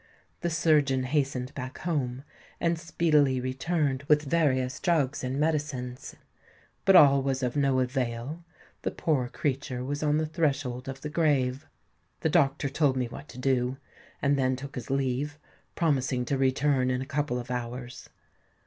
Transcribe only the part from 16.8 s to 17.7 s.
in a couple of